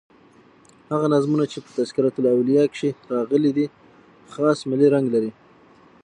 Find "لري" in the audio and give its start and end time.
5.15-5.31